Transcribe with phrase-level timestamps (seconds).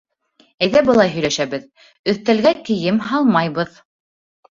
[0.67, 1.67] Әйҙә былай һөйләшәбеҙ:
[2.13, 3.77] өҫтәлгә кейем һалмайбыҙ.